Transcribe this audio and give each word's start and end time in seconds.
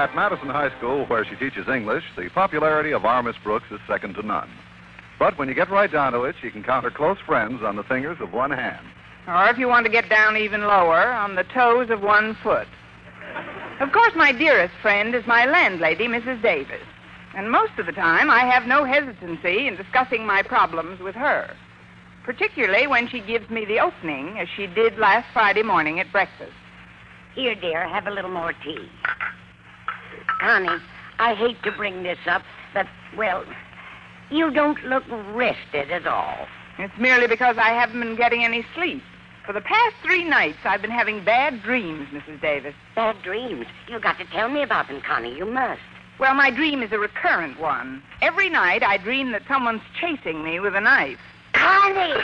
At 0.00 0.14
Madison 0.14 0.48
High 0.48 0.74
School, 0.78 1.04
where 1.06 1.24
she 1.26 1.36
teaches 1.36 1.68
English, 1.68 2.04
the 2.16 2.30
popularity 2.30 2.92
of 2.92 3.04
our 3.04 3.22
Miss 3.22 3.36
Brooks 3.44 3.66
is 3.70 3.80
second 3.86 4.14
to 4.14 4.22
none. 4.22 4.48
But 5.18 5.36
when 5.36 5.48
you 5.48 5.54
get 5.54 5.68
right 5.68 5.92
down 5.92 6.12
to 6.12 6.22
it, 6.22 6.36
she 6.40 6.50
can 6.50 6.62
count 6.62 6.84
her 6.84 6.90
close 6.90 7.18
friends 7.26 7.62
on 7.62 7.76
the 7.76 7.82
fingers 7.82 8.16
of 8.20 8.32
one 8.32 8.50
hand. 8.50 8.86
Or 9.28 9.48
if 9.48 9.58
you 9.58 9.68
want 9.68 9.84
to 9.84 9.92
get 9.92 10.08
down 10.08 10.38
even 10.38 10.62
lower, 10.62 11.12
on 11.12 11.34
the 11.34 11.44
toes 11.44 11.90
of 11.90 12.00
one 12.00 12.34
foot. 12.42 12.66
Of 13.80 13.92
course, 13.92 14.12
my 14.16 14.32
dearest 14.32 14.74
friend 14.80 15.14
is 15.14 15.26
my 15.26 15.44
landlady, 15.44 16.08
Mrs. 16.08 16.40
Davis. 16.42 16.86
And 17.36 17.50
most 17.50 17.72
of 17.78 17.84
the 17.84 17.92
time, 17.92 18.30
I 18.30 18.44
have 18.44 18.66
no 18.66 18.84
hesitancy 18.84 19.66
in 19.66 19.76
discussing 19.76 20.26
my 20.26 20.42
problems 20.42 21.00
with 21.00 21.14
her. 21.14 21.54
Particularly 22.24 22.86
when 22.86 23.08
she 23.08 23.20
gives 23.20 23.48
me 23.50 23.64
the 23.64 23.80
opening, 23.80 24.38
as 24.38 24.48
she 24.48 24.66
did 24.66 24.98
last 24.98 25.26
Friday 25.32 25.62
morning 25.62 26.00
at 26.00 26.12
breakfast. 26.12 26.52
Here, 27.34 27.54
dear, 27.54 27.88
have 27.88 28.06
a 28.06 28.10
little 28.10 28.30
more 28.30 28.52
tea. 28.64 28.88
Connie, 30.40 30.82
I 31.18 31.34
hate 31.34 31.62
to 31.62 31.72
bring 31.72 32.02
this 32.02 32.18
up, 32.26 32.42
but, 32.74 32.86
well, 33.16 33.44
you 34.30 34.50
don't 34.50 34.82
look 34.84 35.04
rested 35.32 35.90
at 35.90 36.06
all. 36.06 36.46
It's 36.78 36.96
merely 36.98 37.26
because 37.26 37.58
I 37.58 37.70
haven't 37.70 38.00
been 38.00 38.16
getting 38.16 38.44
any 38.44 38.64
sleep. 38.74 39.02
For 39.46 39.52
the 39.52 39.60
past 39.60 39.96
three 40.02 40.24
nights, 40.24 40.58
I've 40.64 40.82
been 40.82 40.90
having 40.90 41.24
bad 41.24 41.62
dreams, 41.62 42.08
Mrs. 42.12 42.40
Davis. 42.40 42.74
Bad 42.94 43.20
dreams. 43.22 43.66
You've 43.88 44.02
got 44.02 44.18
to 44.18 44.24
tell 44.26 44.48
me 44.48 44.62
about 44.62 44.88
them, 44.88 45.00
Connie. 45.00 45.36
You 45.36 45.46
must. 45.46 45.80
Well, 46.18 46.34
my 46.34 46.50
dream 46.50 46.82
is 46.82 46.92
a 46.92 46.98
recurrent 46.98 47.58
one. 47.58 48.02
Every 48.20 48.50
night, 48.50 48.82
I 48.82 48.98
dream 48.98 49.32
that 49.32 49.42
someone's 49.48 49.82
chasing 49.98 50.44
me 50.44 50.60
with 50.60 50.76
a 50.76 50.80
knife. 50.80 51.18
Connie! 51.60 52.14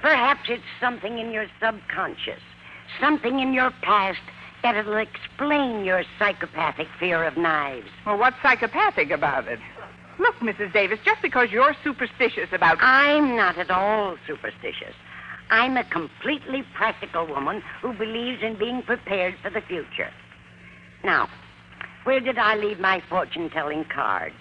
Perhaps 0.00 0.48
it's 0.48 0.62
something 0.80 1.18
in 1.18 1.30
your 1.30 1.46
subconscious, 1.60 2.40
something 3.00 3.40
in 3.40 3.52
your 3.52 3.70
past 3.82 4.20
that'll 4.62 4.96
explain 4.96 5.84
your 5.84 6.04
psychopathic 6.18 6.86
fear 6.98 7.24
of 7.24 7.36
knives. 7.36 7.88
Well, 8.06 8.18
what's 8.18 8.36
psychopathic 8.42 9.10
about 9.10 9.48
it? 9.48 9.58
Look, 10.18 10.36
Mrs. 10.36 10.72
Davis, 10.72 10.98
just 11.04 11.22
because 11.22 11.50
you're 11.50 11.74
superstitious 11.82 12.48
about. 12.52 12.78
I'm 12.80 13.36
not 13.36 13.58
at 13.58 13.70
all 13.70 14.16
superstitious. 14.26 14.94
I'm 15.50 15.76
a 15.76 15.84
completely 15.84 16.62
practical 16.74 17.26
woman 17.26 17.62
who 17.82 17.92
believes 17.94 18.42
in 18.42 18.56
being 18.58 18.82
prepared 18.82 19.34
for 19.42 19.50
the 19.50 19.62
future. 19.62 20.10
Now, 21.02 21.28
where 22.04 22.20
did 22.20 22.38
I 22.38 22.56
leave 22.56 22.80
my 22.80 23.02
fortune 23.08 23.50
telling 23.50 23.84
cards? 23.84 24.36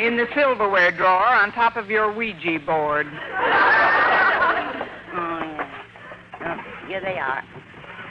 In 0.00 0.16
the 0.16 0.26
silverware 0.34 0.90
drawer 0.90 1.26
on 1.26 1.52
top 1.52 1.76
of 1.76 1.90
your 1.90 2.12
Ouija 2.12 2.58
board. 2.64 3.06
Oh, 3.06 3.18
yeah. 5.12 5.70
Oh, 6.40 6.86
here 6.88 7.00
they 7.00 7.18
are. 7.18 7.42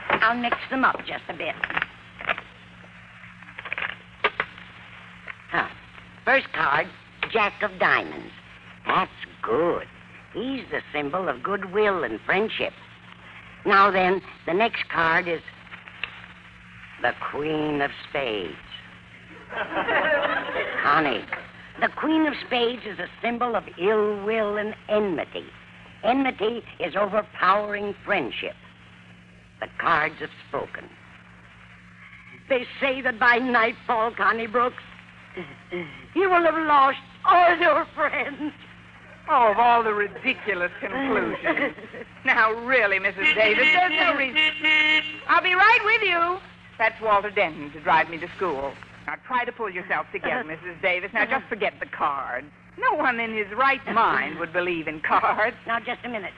I'll 0.09 0.38
mix 0.38 0.58
them 0.69 0.86
up 0.86 0.99
just 1.05 1.23
a 1.30 1.33
bit. 1.33 1.55
Huh. 5.52 5.67
First 6.25 6.52
card, 6.53 6.88
Jack 7.31 7.61
of 7.61 7.77
Diamonds. 7.80 8.31
That's 8.86 9.11
good. 9.41 9.88
He's 10.33 10.64
the 10.71 10.81
symbol 10.91 11.30
of 11.30 11.44
goodwill 11.44 12.03
and 12.03 12.19
friendship. 12.21 12.73
Now 13.66 13.91
then, 13.91 14.21
the 14.45 14.53
next 14.53 14.89
card 14.89 15.27
is 15.27 15.41
the 17.04 17.12
Queen 17.32 17.82
of 17.82 17.92
Spades. 18.09 18.56
Honey, 19.52 21.23
the 21.82 21.90
Queen 22.00 22.26
of 22.26 22.34
Spades 22.48 22.84
is 22.86 22.98
a 22.98 23.08
symbol 23.22 23.56
of 23.58 23.66
ill 23.78 24.23
will 24.23 24.58
and 24.58 24.73
enmity. 24.88 25.45
Enmity 26.04 26.64
is 26.80 26.95
overpowering 26.95 27.94
friendship. 28.05 28.55
The 29.60 29.67
cards 29.80 30.16
have 30.22 30.30
spoken. 30.48 30.89
They 32.48 32.66
say 32.80 33.02
that 33.02 33.20
by 33.20 33.38
nightfall, 33.38 34.14
Connie 34.16 34.48
Brooks, 34.48 34.83
you 36.16 36.30
will 36.30 36.44
have 36.44 36.56
lost 36.56 36.98
all 37.26 37.58
your 37.58 37.86
friends. 37.95 38.54
Oh, 39.30 39.52
of 39.52 39.58
all 39.58 39.83
the 39.83 39.94
ridiculous 39.94 40.72
conclusions. 40.80 41.76
now, 42.26 42.52
really, 42.66 43.00
Mrs. 43.00 43.36
Davis, 43.36 43.66
there's 43.73 44.00
no 44.00 44.17
reason. 44.17 44.38
I'll 45.27 45.44
be 45.44 45.54
right 45.54 45.80
with 45.83 46.02
you. 46.02 46.39
That's 46.78 47.00
Walter 47.02 47.30
Denton 47.30 47.72
to 47.72 47.80
drive 47.82 48.10
me 48.10 48.17
to 48.20 48.28
school. 48.38 48.73
Now, 49.06 49.16
try 49.28 49.45
to 49.45 49.52
pull 49.52 49.70
yourself 49.70 50.08
together, 50.11 50.44
Mrs. 50.48 50.82
Davis. 50.82 51.11
Now, 51.14 51.26
just 51.26 51.45
forget 51.48 51.73
the 51.80 51.86
card. 51.86 52.45
No 52.78 52.98
one 52.98 53.20
in 53.20 53.36
his 53.36 53.48
right 53.56 53.82
mind 53.94 54.39
would 54.39 54.54
believe 54.54 54.88
in 54.88 55.02
cards. 55.02 55.56
Now, 55.67 55.80
just 55.80 56.00
a 56.04 56.10
minute. 56.10 56.33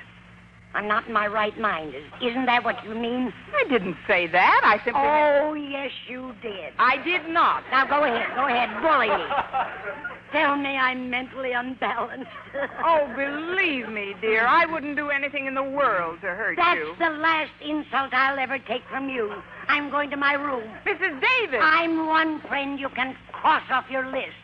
I'm 0.73 0.89
not 0.89 1.07
in 1.07 1.13
my 1.13 1.27
right 1.27 1.57
mind. 1.57 1.95
Is, 1.95 2.03
isn't 2.21 2.47
that 2.47 2.65
what 2.65 2.83
you 2.83 2.93
mean? 2.93 3.31
I 3.55 3.63
didn't 3.69 3.95
say 4.07 4.27
that. 4.27 4.61
I 4.65 4.77
simply. 4.83 5.01
Oh, 5.01 5.53
yes, 5.53 5.91
you 6.09 6.35
did. 6.41 6.73
I 6.77 7.01
did 7.03 7.29
not. 7.29 7.63
Now, 7.71 7.85
go 7.87 8.03
ahead. 8.03 8.27
Go 8.35 8.45
ahead. 8.45 8.69
Bully 8.81 9.07
me. 9.07 10.11
Tell 10.31 10.55
me 10.57 10.69
I'm 10.77 11.09
mentally 11.09 11.51
unbalanced. 11.51 12.29
Oh, 12.87 13.11
believe 13.17 13.89
me, 13.89 14.15
dear, 14.21 14.45
I 14.47 14.65
wouldn't 14.65 14.95
do 14.95 15.09
anything 15.09 15.45
in 15.45 15.55
the 15.55 15.63
world 15.63 16.21
to 16.21 16.27
hurt 16.27 16.55
That's 16.55 16.77
you. 16.77 16.95
That's 16.97 17.11
the 17.11 17.17
last 17.19 17.51
insult 17.61 18.13
I'll 18.13 18.39
ever 18.39 18.59
take 18.59 18.83
from 18.89 19.09
you. 19.09 19.33
I'm 19.67 19.89
going 19.89 20.09
to 20.11 20.17
my 20.17 20.33
room. 20.33 20.63
Mrs. 20.85 21.19
Davis. 21.19 21.59
I'm 21.61 22.07
one 22.07 22.39
friend 22.47 22.79
you 22.79 22.87
can 22.95 23.15
cross 23.33 23.63
off 23.69 23.85
your 23.89 24.05
list. 24.07 24.39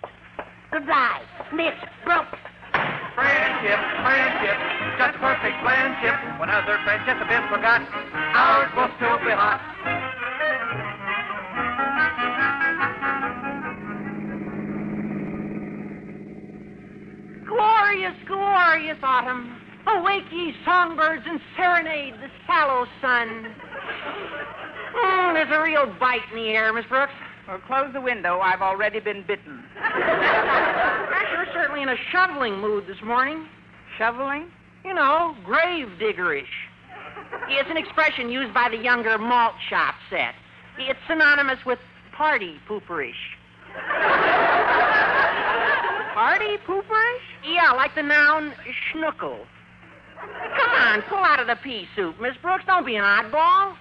Goodbye, 0.72 1.22
Miss 1.54 1.76
Brooks. 2.04 2.38
Friendship, 3.16 3.80
friendship, 4.04 4.58
just 4.98 5.18
perfect 5.20 5.58
friendship. 5.64 6.16
When 6.40 6.50
other 6.50 6.80
friendships 6.84 7.20
have 7.20 7.30
been 7.30 7.48
forgot, 7.48 7.82
ours 8.36 8.72
will 8.76 8.92
still 8.98 9.20
be 9.24 9.32
hot. 9.32 10.01
Glorious 18.92 19.04
autumn. 19.04 19.58
Awake 19.88 20.24
ye 20.32 20.54
songbirds 20.64 21.24
and 21.26 21.40
serenade 21.58 22.14
the 22.16 22.30
sallow 22.46 22.86
sun. 23.02 23.56
Mm, 24.96 25.34
there's 25.34 25.50
a 25.52 25.62
real 25.62 25.88
bite 26.00 26.22
in 26.32 26.38
the 26.38 26.50
air, 26.50 26.72
Miss 26.74 26.86
Brooks. 26.86 27.14
Well, 27.48 27.60
close 27.66 27.92
the 27.94 28.02
window. 28.02 28.40
I've 28.40 28.62
already 28.62 29.00
been 29.00 29.24
bitten. 29.26 29.64
You're 31.32 31.48
certainly 31.54 31.82
in 31.82 31.90
a 31.90 31.96
shoveling 32.12 32.60
mood 32.60 32.86
this 32.88 33.02
morning. 33.04 33.48
Shoveling? 33.98 34.52
You 34.86 34.94
know, 34.94 35.36
grave 35.46 35.88
diggerish. 36.00 36.44
It's 37.50 37.70
an 37.70 37.78
expression 37.78 38.30
used 38.30 38.54
by 38.54 38.70
the 38.70 38.78
younger 38.78 39.18
malt 39.18 39.54
shop 39.70 39.96
set. 40.10 40.36
It's 40.78 41.00
synonymous 41.08 41.60
with 41.66 41.80
party 42.16 42.58
pooperish. 42.68 43.14
Party 46.14 46.58
pooperish? 46.68 47.31
Yeah, 47.44 47.72
like 47.72 47.96
the 47.96 48.04
noun 48.04 48.54
schnuckle. 48.94 49.46
Come 50.20 50.72
on, 50.72 51.02
pull 51.04 51.18
out 51.18 51.40
of 51.40 51.48
the 51.48 51.56
pea 51.64 51.88
soup, 51.96 52.20
Miss 52.22 52.36
Brooks. 52.42 52.64
Don't 52.68 52.86
be 52.86 52.96
an 52.96 53.04
oddball. 53.04 53.76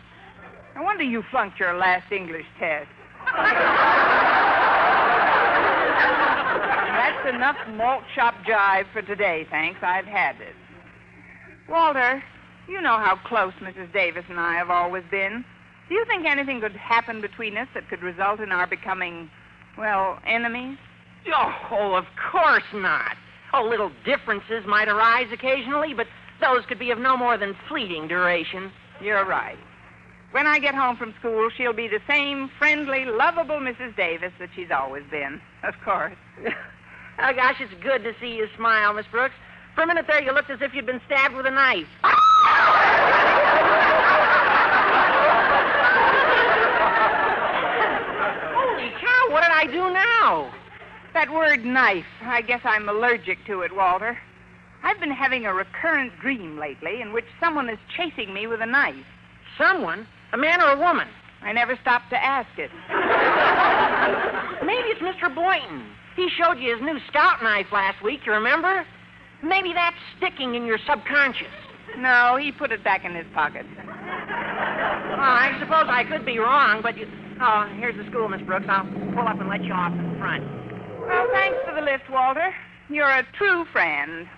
No 0.75 0.83
wonder 0.83 1.05
you 1.05 1.23
flunked 1.31 1.59
your 1.61 1.77
last 1.77 2.11
English 2.11 2.47
test. 2.59 2.89
That's 7.01 7.35
enough 7.35 7.57
malt 7.77 8.05
shop 8.15 8.35
jive 8.49 8.87
for 8.93 9.03
today, 9.03 9.47
thanks. 9.51 9.81
I've 9.83 10.07
had 10.07 10.37
it. 10.41 10.55
Walter, 11.69 12.23
you 12.69 12.81
know 12.81 12.97
how 12.97 13.19
close 13.27 13.53
Mrs. 13.61 13.93
Davis 13.93 14.25
and 14.29 14.41
I 14.41 14.55
have 14.55 14.71
always 14.71 15.05
been. 15.11 15.45
Do 15.89 15.95
you 15.95 16.05
think 16.07 16.25
anything 16.25 16.61
could 16.61 16.77
happen 16.77 17.21
between 17.21 17.57
us 17.57 17.69
that 17.75 17.89
could 17.89 18.03
result 18.03 18.41
in 18.41 18.53
our 18.53 18.67
becoming, 18.67 19.31
well, 19.77 20.19
enemies? 20.27 20.79
Oh, 21.35 21.95
of 21.95 22.07
course 22.31 22.63
not. 22.73 23.17
Oh, 23.53 23.65
little 23.69 23.91
differences 24.05 24.65
might 24.67 24.89
arise 24.89 25.27
occasionally, 25.33 25.95
but 25.95 26.07
those 26.41 26.65
could 26.67 26.79
be 26.79 26.91
of 26.91 26.99
no 26.99 27.17
more 27.17 27.37
than 27.37 27.57
fleeting 27.69 28.09
duration. 28.09 28.71
You're 29.01 29.25
right. 29.25 29.59
When 30.31 30.47
I 30.47 30.61
get 30.61 30.75
home 30.77 30.97
from 30.97 31.13
school, 31.19 31.51
she'll 31.57 31.73
be 31.73 31.89
the 31.89 32.01
same 32.09 32.51
friendly, 32.59 33.05
lovable 33.05 33.59
Mrs. 33.59 33.97
Davis 33.97 34.33
that 34.39 34.51
she's 34.55 34.71
always 34.71 35.03
been. 35.11 35.41
Of 35.65 35.75
course. 35.85 36.17
Oh, 37.23 37.35
gosh, 37.35 37.57
it's 37.61 37.75
good 37.83 38.03
to 38.05 38.15
see 38.19 38.29
you 38.29 38.49
smile, 38.57 38.95
Miss 38.95 39.05
Brooks. 39.11 39.35
For 39.75 39.83
a 39.83 39.87
minute 39.87 40.07
there, 40.09 40.23
you 40.23 40.33
looked 40.33 40.49
as 40.49 40.63
if 40.63 40.73
you'd 40.73 40.87
been 40.87 41.03
stabbed 41.05 41.35
with 41.35 41.45
a 41.45 41.51
knife. 41.51 41.87
Holy 48.55 48.91
cow, 48.99 49.33
what 49.33 49.43
did 49.43 49.53
I 49.53 49.67
do 49.67 49.93
now? 49.93 50.51
That 51.13 51.33
word 51.33 51.65
knife, 51.65 52.05
I 52.23 52.41
guess 52.41 52.61
I'm 52.65 52.89
allergic 52.89 53.45
to 53.47 53.63
it, 53.63 53.75
Walter. 53.75 54.17
I've 54.83 55.01
been 55.01 55.11
having 55.11 55.45
a 55.45 55.53
recurrent 55.53 56.13
dream 56.21 56.59
lately 56.59 57.01
in 57.01 57.13
which 57.13 57.25
someone 57.41 57.69
is 57.69 57.79
chasing 57.97 58.33
me 58.33 58.47
with 58.47 58.61
a 58.61 58.67
knife. 58.67 59.05
Someone? 59.59 60.07
A 60.33 60.39
man 60.39 60.63
or 60.63 60.71
a 60.71 60.79
woman? 60.79 61.09
I 61.43 61.53
never 61.53 61.77
stopped 61.83 62.11
to 62.11 62.17
ask 62.17 62.49
it. 62.59 62.71
Maybe 64.65 64.89
it's 64.89 65.03
Mr. 65.03 65.35
Boynton. 65.35 65.87
He 66.15 66.29
showed 66.39 66.59
you 66.59 66.75
his 66.77 66.83
new 66.83 66.99
scout 67.09 67.43
knife 67.43 67.67
last 67.73 68.03
week, 68.05 68.21
you 68.25 68.33
remember? 68.33 68.87
Maybe 69.43 69.73
that's 69.75 69.97
sticking 70.19 70.55
in 70.55 70.65
your 70.65 70.79
subconscious. 70.87 71.49
No, 71.99 72.37
he 72.41 72.53
put 72.53 72.71
it 72.71 72.85
back 72.85 73.05
in 73.05 73.15
his 73.15 73.27
pocket. 73.35 73.67
Oh, 73.77 73.83
I 75.19 75.57
suppose 75.59 75.87
I 75.89 76.05
could 76.05 76.25
be 76.25 76.39
wrong, 76.39 76.81
but 76.83 76.97
you. 76.97 77.07
Oh, 77.41 77.67
here's 77.79 77.97
the 77.97 78.09
school, 78.11 78.29
Miss 78.29 78.43
Brooks. 78.43 78.67
I'll 78.69 78.85
pull 78.85 79.27
up 79.27 79.41
and 79.41 79.49
let 79.49 79.65
you 79.65 79.73
off 79.73 79.93
in 79.93 80.19
front. 80.19 80.60
Well, 81.11 81.27
thanks 81.33 81.59
for 81.67 81.75
the 81.75 81.81
lift, 81.81 82.09
Walter. 82.09 82.55
You're 82.89 83.11
a 83.11 83.27
true 83.37 83.65
friend. 83.73 84.29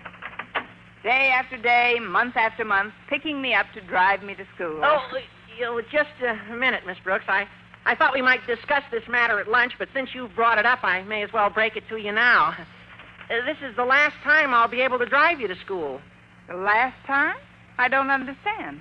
Day 1.02 1.30
after 1.34 1.58
day, 1.58 1.98
month 2.00 2.34
after 2.36 2.64
month, 2.64 2.94
picking 3.10 3.42
me 3.42 3.52
up 3.52 3.66
to 3.74 3.82
drive 3.82 4.22
me 4.22 4.34
to 4.34 4.44
school. 4.54 4.80
Oh, 4.82 4.98
you 5.58 5.64
know, 5.64 5.80
just 5.82 6.10
a 6.22 6.54
minute, 6.54 6.86
Miss 6.86 6.96
Brooks. 7.04 7.26
I, 7.28 7.46
I 7.84 7.94
thought 7.94 8.14
we 8.14 8.22
might 8.22 8.46
discuss 8.46 8.82
this 8.90 9.02
matter 9.06 9.38
at 9.38 9.48
lunch, 9.48 9.72
but 9.78 9.88
since 9.92 10.10
you've 10.14 10.34
brought 10.34 10.56
it 10.56 10.64
up, 10.64 10.82
I 10.82 11.02
may 11.02 11.22
as 11.22 11.30
well 11.32 11.50
break 11.50 11.76
it 11.76 11.84
to 11.90 11.96
you 11.96 12.10
now. 12.10 12.56
Uh, 13.28 13.44
this 13.44 13.58
is 13.62 13.76
the 13.76 13.84
last 13.84 14.14
time 14.24 14.54
I'll 14.54 14.69
be 14.69 14.80
able 14.80 14.98
to 14.98 15.06
drive 15.06 15.40
you 15.40 15.48
to 15.48 15.56
school. 15.56 16.00
The 16.48 16.56
last 16.56 16.96
time? 17.06 17.36
I 17.76 17.88
don't 17.88 18.10
understand. 18.10 18.80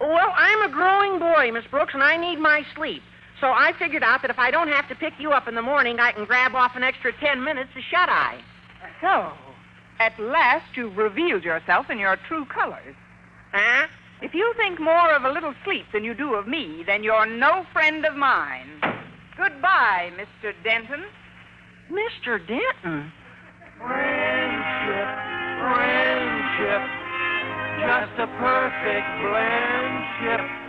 Well, 0.00 0.32
I'm 0.36 0.62
a 0.62 0.72
growing 0.72 1.18
boy, 1.18 1.50
Miss 1.52 1.64
Brooks, 1.70 1.94
and 1.94 2.04
I 2.04 2.16
need 2.16 2.38
my 2.38 2.64
sleep. 2.76 3.02
So 3.42 3.48
I 3.48 3.72
figured 3.76 4.04
out 4.04 4.22
that 4.22 4.30
if 4.30 4.38
I 4.38 4.52
don't 4.52 4.68
have 4.68 4.88
to 4.88 4.94
pick 4.94 5.14
you 5.18 5.32
up 5.32 5.48
in 5.48 5.56
the 5.56 5.62
morning, 5.62 5.98
I 5.98 6.12
can 6.12 6.24
grab 6.24 6.54
off 6.54 6.76
an 6.76 6.84
extra 6.84 7.12
ten 7.18 7.42
minutes 7.42 7.70
to 7.74 7.80
shut 7.90 8.08
eye. 8.08 8.40
So, 9.00 9.32
at 9.98 10.16
last 10.20 10.76
you've 10.76 10.96
revealed 10.96 11.42
yourself 11.42 11.90
in 11.90 11.98
your 11.98 12.16
true 12.28 12.46
colors. 12.46 12.94
Huh? 13.50 13.88
If 14.22 14.32
you 14.32 14.54
think 14.56 14.78
more 14.78 15.12
of 15.12 15.24
a 15.24 15.28
little 15.28 15.54
sleep 15.64 15.86
than 15.92 16.04
you 16.04 16.14
do 16.14 16.34
of 16.34 16.46
me, 16.46 16.84
then 16.86 17.02
you're 17.02 17.26
no 17.26 17.66
friend 17.72 18.06
of 18.06 18.14
mine. 18.14 18.80
Goodbye, 19.36 20.12
Mr. 20.14 20.52
Denton. 20.62 21.02
Mr. 21.90 22.38
Denton? 22.46 23.10
Friendship, 23.76 25.08
friendship, 25.66 26.82
just 27.82 28.20
a 28.22 28.26
perfect 28.38 29.08
friendship. 29.26 30.61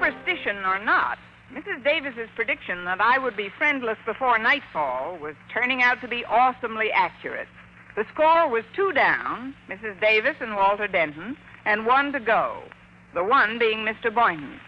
Superstition 0.00 0.64
or 0.64 0.82
not, 0.82 1.18
Mrs. 1.52 1.84
Davis's 1.84 2.28
prediction 2.34 2.84
that 2.84 3.00
I 3.00 3.18
would 3.18 3.36
be 3.36 3.50
friendless 3.58 3.98
before 4.06 4.38
nightfall 4.38 5.18
was 5.20 5.34
turning 5.52 5.82
out 5.82 6.00
to 6.00 6.08
be 6.08 6.24
awesomely 6.24 6.90
accurate. 6.92 7.48
The 7.96 8.04
score 8.12 8.48
was 8.48 8.64
two 8.74 8.92
down, 8.92 9.54
Mrs. 9.68 10.00
Davis 10.00 10.36
and 10.40 10.54
Walter 10.54 10.86
Denton, 10.86 11.36
and 11.66 11.86
one 11.86 12.12
to 12.12 12.20
go, 12.20 12.62
the 13.14 13.24
one 13.24 13.58
being 13.58 13.78
Mr. 13.78 14.14
Boynton. 14.14 14.58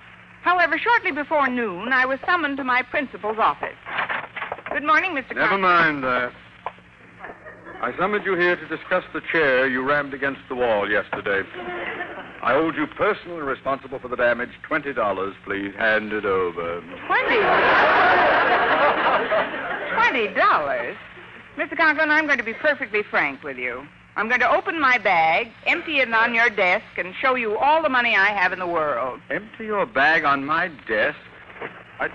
However, 0.43 0.76
shortly 0.76 1.12
before 1.12 1.49
noon, 1.49 1.93
I 1.93 2.05
was 2.05 2.19
summoned 2.26 2.56
to 2.56 2.64
my 2.64 2.82
principal's 2.82 3.38
office. 3.38 3.79
Good 4.73 4.84
morning, 4.84 5.12
Mr. 5.12 5.37
Never 5.37 5.58
mind 5.58 6.02
that. 6.02 6.32
I 7.81 7.96
summoned 7.99 8.25
you 8.25 8.37
here 8.37 8.56
to 8.56 8.69
discuss 8.69 9.05
the 9.14 9.23
chair 9.32 9.67
you 9.69 9.82
rammed 9.82 10.14
against 10.14 10.40
the 10.49 10.56
wall 10.56 10.90
yesterday. 10.90 11.43
I 12.42 12.54
hold 12.54 12.74
you 12.74 12.88
personally 12.88 13.40
responsible 13.40 14.00
for 14.00 14.08
the 14.08 14.16
damage. 14.16 14.50
Twenty 14.66 14.92
dollars, 14.92 15.34
please. 15.44 15.72
Hand 15.78 16.12
it 16.12 16.24
over. 16.24 16.80
Twenty. 17.06 17.38
Twenty 19.94 20.34
dollars? 20.34 20.96
Mr. 21.56 21.76
Conklin, 21.76 22.10
I'm 22.10 22.26
going 22.26 22.38
to 22.38 22.44
be 22.44 22.54
perfectly 22.54 23.02
frank 23.08 23.44
with 23.44 23.58
you. 23.58 23.86
I'm 24.16 24.28
going 24.28 24.40
to 24.40 24.50
open 24.50 24.80
my 24.80 24.98
bag, 24.98 25.48
empty 25.66 26.00
it 26.00 26.12
on 26.12 26.34
your 26.34 26.50
desk, 26.50 26.84
and 26.98 27.14
show 27.20 27.34
you 27.34 27.56
all 27.56 27.82
the 27.82 27.88
money 27.88 28.16
I 28.16 28.30
have 28.30 28.52
in 28.52 28.58
the 28.58 28.66
world. 28.66 29.20
Empty 29.30 29.66
your 29.66 29.86
bag 29.86 30.24
on 30.24 30.44
my 30.44 30.68
desk. 30.88 31.16
I... 32.00 32.08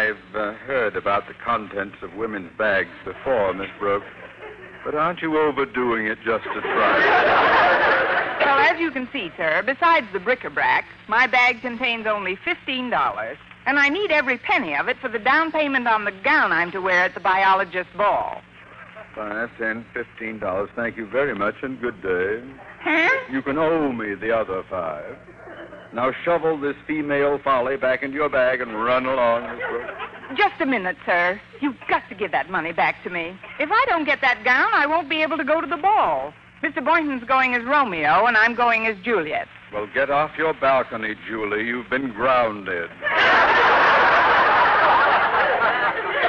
I've 0.00 0.34
uh, 0.34 0.54
heard 0.90 0.96
about 1.00 1.28
the 1.28 1.34
contents 1.34 1.96
of 2.02 2.12
women's 2.14 2.50
bags 2.58 2.90
before, 3.04 3.54
Miss 3.54 3.68
Brooks. 3.78 4.06
But 4.84 4.94
aren't 4.94 5.22
you 5.22 5.38
overdoing 5.38 6.06
it 6.06 6.18
just 6.24 6.44
a 6.46 6.60
trifle? 6.60 8.44
Well, 8.44 8.58
as 8.58 8.80
you 8.80 8.90
can 8.90 9.08
see, 9.12 9.30
sir, 9.36 9.62
besides 9.64 10.06
the 10.12 10.18
bric-a-brac, 10.18 10.84
my 11.06 11.28
bag 11.28 11.60
contains 11.60 12.06
only 12.06 12.36
$15. 12.44 13.36
And 13.66 13.78
I 13.78 13.88
need 13.88 14.10
every 14.10 14.38
penny 14.38 14.74
of 14.74 14.88
it 14.88 14.96
for 15.00 15.08
the 15.08 15.18
down 15.18 15.52
payment 15.52 15.86
on 15.86 16.04
the 16.04 16.12
gown 16.24 16.50
I'm 16.50 16.72
to 16.72 16.80
wear 16.80 17.04
at 17.04 17.14
the 17.14 17.20
biologist's 17.20 17.92
ball. 17.96 18.40
Five, 19.14 19.50
ten, 19.58 19.84
fifteen 19.92 20.38
dollars. 20.38 20.70
Thank 20.74 20.96
you 20.96 21.06
very 21.06 21.34
much, 21.34 21.56
and 21.62 21.80
good 21.80 22.00
day. 22.00 22.42
Huh? 22.80 23.10
You 23.30 23.42
can 23.42 23.58
owe 23.58 23.92
me 23.92 24.14
the 24.14 24.34
other 24.34 24.64
five. 24.70 25.16
Now 25.92 26.12
shovel 26.24 26.58
this 26.58 26.76
female 26.86 27.38
folly 27.42 27.76
back 27.76 28.02
into 28.02 28.14
your 28.14 28.28
bag 28.28 28.60
and 28.60 28.72
run 28.72 29.06
along, 29.06 29.42
Miss 29.42 29.66
Brooks. 29.68 30.09
Just 30.36 30.60
a 30.60 30.66
minute, 30.66 30.96
sir. 31.04 31.40
You've 31.60 31.76
got 31.88 32.08
to 32.08 32.14
give 32.14 32.30
that 32.32 32.50
money 32.50 32.72
back 32.72 33.02
to 33.04 33.10
me. 33.10 33.36
If 33.58 33.70
I 33.72 33.84
don't 33.88 34.04
get 34.04 34.20
that 34.20 34.44
gown, 34.44 34.70
I 34.72 34.86
won't 34.86 35.08
be 35.08 35.22
able 35.22 35.36
to 35.36 35.44
go 35.44 35.60
to 35.60 35.66
the 35.66 35.76
ball. 35.76 36.32
Mr. 36.62 36.84
Boynton's 36.84 37.24
going 37.24 37.54
as 37.54 37.64
Romeo, 37.64 38.26
and 38.26 38.36
I'm 38.36 38.54
going 38.54 38.86
as 38.86 38.96
Juliet. 39.02 39.48
Well, 39.72 39.88
get 39.92 40.10
off 40.10 40.32
your 40.36 40.52
balcony, 40.54 41.14
Julie. 41.26 41.66
You've 41.66 41.88
been 41.88 42.12
grounded. 42.12 42.90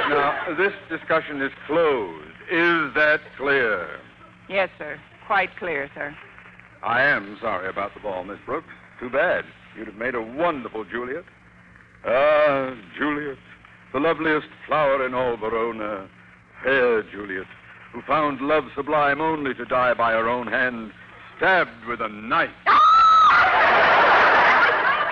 now, 0.08 0.54
this 0.56 0.72
discussion 0.88 1.40
is 1.42 1.52
closed. 1.66 2.28
Is 2.50 2.94
that 2.94 3.20
clear? 3.36 4.00
Yes, 4.48 4.70
sir. 4.78 4.98
Quite 5.26 5.54
clear, 5.56 5.90
sir. 5.94 6.16
I 6.82 7.02
am 7.02 7.38
sorry 7.40 7.68
about 7.68 7.94
the 7.94 8.00
ball, 8.00 8.24
Miss 8.24 8.38
Brooks. 8.44 8.72
Too 8.98 9.10
bad. 9.10 9.44
You'd 9.76 9.86
have 9.86 9.96
made 9.96 10.14
a 10.14 10.22
wonderful 10.22 10.84
Juliet. 10.84 11.24
Ah, 12.04 12.74
Juliet, 12.98 13.38
the 13.92 14.00
loveliest 14.00 14.48
flower 14.66 15.04
in 15.04 15.14
all 15.14 15.36
Verona. 15.36 16.08
Fair 16.64 17.02
Juliet, 17.02 17.46
who 17.92 18.00
found 18.02 18.40
love 18.40 18.64
sublime 18.74 19.20
only 19.20 19.52
to 19.54 19.64
die 19.64 19.94
by 19.94 20.12
her 20.12 20.28
own 20.28 20.46
hand, 20.46 20.92
stabbed 21.36 21.84
with 21.86 22.00
a 22.00 22.08
knife. 22.08 22.50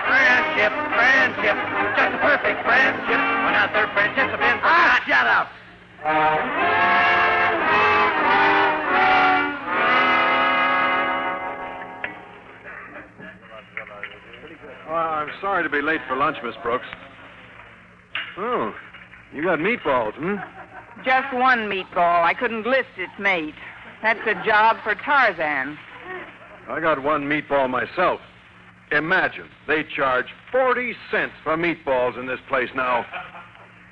Friendship, 0.07 0.73
friendship, 0.95 1.57
just 1.97 2.15
perfect 2.21 2.63
friendship. 2.65 3.21
When 3.45 3.53
other 3.53 3.87
friendships 3.93 4.31
have 4.31 4.39
been 4.39 4.59
Ah, 4.63 5.03
shut 5.05 5.27
up. 5.27 5.51
Well, 14.87 14.97
I'm 14.97 15.29
sorry 15.39 15.63
to 15.63 15.69
be 15.69 15.81
late 15.81 16.01
for 16.07 16.15
lunch, 16.15 16.37
Miss 16.43 16.55
Brooks. 16.63 16.87
Oh, 18.37 18.73
you 19.33 19.43
got 19.43 19.59
meatballs, 19.59 20.13
hmm? 20.15 20.35
Just 21.03 21.33
one 21.33 21.69
meatball. 21.69 22.23
I 22.23 22.33
couldn't 22.33 22.65
list 22.65 22.89
its 22.97 23.11
mate. 23.19 23.55
That's 24.01 24.19
a 24.25 24.35
job 24.45 24.77
for 24.83 24.95
Tarzan. 24.95 25.77
I 26.67 26.79
got 26.79 27.01
one 27.03 27.23
meatball 27.23 27.69
myself. 27.69 28.19
Imagine, 28.91 29.47
they 29.67 29.83
charge 29.83 30.27
40 30.51 30.93
cents 31.09 31.33
for 31.43 31.55
meatballs 31.55 32.19
in 32.19 32.27
this 32.27 32.39
place 32.47 32.69
now. 32.75 33.05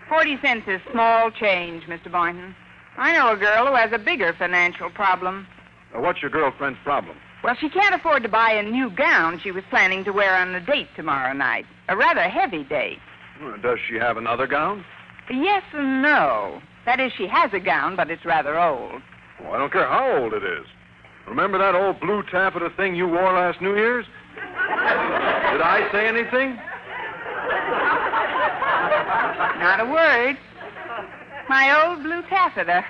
Forty 0.09 0.39
cents 0.41 0.67
is 0.67 0.81
small 0.91 1.29
change, 1.29 1.83
Mr. 1.83 2.11
Boynton. 2.11 2.55
I 2.97 3.13
know 3.13 3.31
a 3.31 3.37
girl 3.37 3.67
who 3.67 3.75
has 3.75 3.91
a 3.93 3.99
bigger 3.99 4.33
financial 4.33 4.89
problem. 4.89 5.47
Now, 5.93 6.01
what's 6.01 6.21
your 6.21 6.31
girlfriend's 6.31 6.79
problem? 6.83 7.15
Well, 7.43 7.55
she 7.55 7.69
can't 7.69 7.93
afford 7.93 8.23
to 8.23 8.29
buy 8.29 8.51
a 8.51 8.63
new 8.63 8.89
gown 8.89 9.39
she 9.39 9.51
was 9.51 9.63
planning 9.69 10.03
to 10.05 10.11
wear 10.11 10.35
on 10.35 10.53
a 10.55 10.59
date 10.59 10.87
tomorrow 10.95 11.31
night. 11.33 11.65
A 11.87 11.95
rather 11.95 12.27
heavy 12.27 12.63
date. 12.63 12.97
Does 13.61 13.79
she 13.87 13.95
have 13.95 14.17
another 14.17 14.47
gown? 14.47 14.83
Yes 15.29 15.63
and 15.73 16.01
no. 16.01 16.61
That 16.85 16.99
is, 16.99 17.11
she 17.13 17.27
has 17.27 17.53
a 17.53 17.59
gown, 17.59 17.95
but 17.95 18.09
it's 18.09 18.25
rather 18.25 18.59
old. 18.59 19.01
Oh, 19.41 19.51
I 19.51 19.57
don't 19.57 19.71
care 19.71 19.87
how 19.87 20.17
old 20.17 20.33
it 20.33 20.43
is. 20.43 20.65
Remember 21.27 21.57
that 21.57 21.75
old 21.75 21.99
blue 21.99 22.23
taffeta 22.23 22.69
thing 22.75 22.95
you 22.95 23.07
wore 23.07 23.33
last 23.33 23.61
New 23.61 23.75
Year's? 23.75 24.05
Did 24.35 25.61
I 25.61 25.87
say 25.91 26.07
anything? 26.07 26.55
Not 29.59 29.79
a 29.79 29.85
word. 29.85 30.37
My 31.47 31.85
old 31.85 32.03
blue 32.03 32.21
taffeta. 32.23 32.83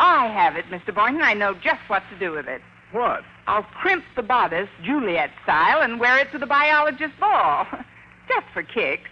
I 0.00 0.26
have 0.26 0.56
it, 0.56 0.66
Mr. 0.66 0.94
Boynton. 0.94 1.22
I 1.22 1.34
know 1.34 1.54
just 1.54 1.80
what 1.88 2.02
to 2.10 2.18
do 2.18 2.32
with 2.32 2.46
it. 2.46 2.62
What? 2.92 3.22
I'll 3.46 3.62
crimp 3.62 4.04
the 4.16 4.22
bodice, 4.22 4.68
Juliet 4.82 5.30
style, 5.42 5.82
and 5.82 6.00
wear 6.00 6.18
it 6.18 6.30
to 6.32 6.38
the 6.38 6.46
biologist 6.46 7.18
ball. 7.20 7.66
just 8.28 8.46
for 8.52 8.62
kicks. 8.62 9.10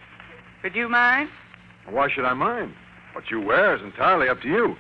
Would 0.63 0.75
you 0.75 0.89
mind? 0.89 1.29
Why 1.89 2.09
should 2.11 2.25
I 2.25 2.35
mind? 2.35 2.75
What 3.13 3.31
you 3.31 3.41
wear 3.41 3.77
is 3.77 3.83
entirely 3.83 4.29
up 4.29 4.41
to 4.43 4.49
you. 4.49 4.77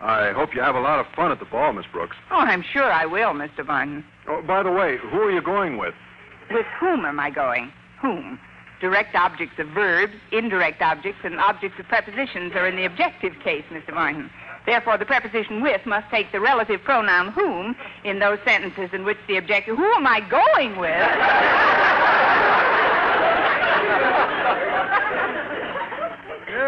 I 0.00 0.30
hope 0.30 0.54
you 0.54 0.60
have 0.60 0.76
a 0.76 0.80
lot 0.80 1.00
of 1.00 1.06
fun 1.14 1.32
at 1.32 1.40
the 1.40 1.44
ball, 1.44 1.72
Miss 1.72 1.86
Brooks. 1.92 2.16
Oh, 2.30 2.36
I'm 2.36 2.62
sure 2.62 2.84
I 2.84 3.04
will, 3.04 3.32
Mr. 3.32 3.66
Boynton. 3.66 4.04
Oh, 4.28 4.42
by 4.42 4.62
the 4.62 4.70
way, 4.70 4.96
who 4.96 5.18
are 5.20 5.30
you 5.30 5.42
going 5.42 5.76
with? 5.76 5.94
With 6.50 6.66
whom 6.78 7.04
am 7.04 7.18
I 7.18 7.30
going? 7.30 7.72
Whom? 8.00 8.38
Direct 8.80 9.16
objects 9.16 9.58
of 9.58 9.66
verbs, 9.68 10.12
indirect 10.30 10.80
objects, 10.80 11.20
and 11.24 11.40
objects 11.40 11.80
of 11.80 11.88
prepositions 11.88 12.52
are 12.54 12.68
in 12.68 12.76
the 12.76 12.84
objective 12.84 13.32
case, 13.42 13.64
Mr. 13.72 13.92
Martin. 13.92 14.30
Therefore, 14.66 14.96
the 14.98 15.04
preposition 15.04 15.62
with 15.62 15.84
must 15.84 16.08
take 16.10 16.30
the 16.30 16.40
relative 16.40 16.84
pronoun 16.84 17.32
whom 17.32 17.74
in 18.04 18.20
those 18.20 18.38
sentences 18.46 18.90
in 18.92 19.04
which 19.04 19.18
the 19.26 19.36
objective, 19.36 19.76
who 19.76 19.92
am 19.94 20.06
I 20.06 20.20
going 20.20 20.78
with? 20.78 20.88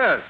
Yes. 0.01 0.23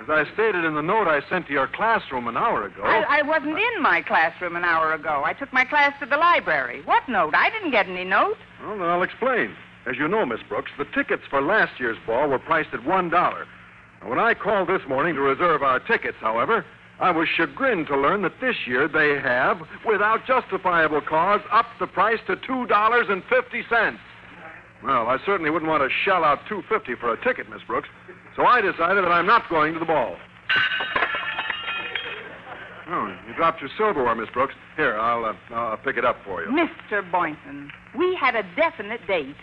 As 0.00 0.08
I 0.24 0.32
stated 0.32 0.64
in 0.64 0.74
the 0.74 0.82
note 0.82 1.06
I 1.06 1.20
sent 1.28 1.46
to 1.48 1.52
your 1.52 1.68
classroom 1.68 2.28
an 2.28 2.36
hour 2.36 2.64
ago. 2.64 2.82
I, 2.82 3.18
I 3.18 3.22
wasn't 3.22 3.58
in 3.58 3.82
my 3.82 4.00
classroom 4.00 4.56
an 4.56 4.64
hour 4.64 4.94
ago. 4.94 5.22
I 5.24 5.34
took 5.34 5.52
my 5.52 5.64
class 5.64 5.92
to 6.00 6.06
the 6.06 6.16
library. 6.16 6.82
What 6.84 7.06
note? 7.08 7.34
I 7.34 7.50
didn't 7.50 7.72
get 7.72 7.88
any 7.88 8.04
note. 8.04 8.36
Well, 8.62 8.78
then 8.78 8.88
I'll 8.88 9.02
explain. 9.02 9.54
As 9.86 9.96
you 9.98 10.08
know, 10.08 10.24
Miss 10.24 10.40
Brooks, 10.48 10.70
the 10.78 10.86
tickets 10.94 11.24
for 11.28 11.42
last 11.42 11.78
year's 11.78 11.98
ball 12.06 12.28
were 12.28 12.38
priced 12.38 12.72
at 12.72 12.84
one 12.84 13.10
dollar. 13.10 13.46
When 14.02 14.18
I 14.18 14.32
called 14.34 14.68
this 14.68 14.80
morning 14.88 15.14
to 15.14 15.20
reserve 15.20 15.62
our 15.62 15.78
tickets, 15.78 16.16
however, 16.20 16.64
I 17.00 17.10
was 17.10 17.28
chagrined 17.28 17.86
to 17.88 17.96
learn 17.96 18.22
that 18.22 18.40
this 18.40 18.56
year 18.66 18.88
they 18.88 19.18
have, 19.20 19.58
without 19.86 20.26
justifiable 20.26 21.02
cause, 21.02 21.40
upped 21.50 21.78
the 21.80 21.86
price 21.86 22.20
to 22.28 22.36
two 22.36 22.66
dollars 22.66 23.06
and 23.10 23.22
fifty 23.24 23.62
cents. 23.68 23.98
Well, 24.82 25.08
I 25.08 25.18
certainly 25.26 25.50
wouldn't 25.50 25.70
want 25.70 25.82
to 25.82 25.94
shell 26.04 26.24
out 26.24 26.40
two 26.48 26.62
fifty 26.68 26.94
for 26.94 27.12
a 27.12 27.22
ticket, 27.22 27.50
Miss 27.50 27.62
Brooks. 27.66 27.88
So 28.36 28.44
I 28.44 28.60
decided 28.60 29.04
that 29.04 29.12
I'm 29.12 29.26
not 29.26 29.48
going 29.48 29.74
to 29.74 29.78
the 29.78 29.84
ball. 29.84 30.16
Oh, 32.86 33.16
you 33.26 33.34
dropped 33.34 33.60
your 33.60 33.70
silverware, 33.78 34.14
Miss 34.14 34.28
Brooks. 34.30 34.54
Here, 34.76 34.96
I'll, 34.98 35.24
uh, 35.24 35.34
I'll 35.54 35.76
pick 35.78 35.96
it 35.96 36.04
up 36.04 36.16
for 36.24 36.42
you. 36.42 36.48
Mr. 36.48 37.08
Boynton, 37.10 37.70
we 37.96 38.14
had 38.14 38.34
a 38.34 38.42
definite 38.56 39.06
date. 39.06 39.36